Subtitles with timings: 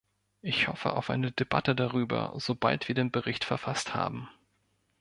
[0.41, 4.29] Ich hoffe auf eine Debatte darüber, sobald wir den Bericht verfasst haben.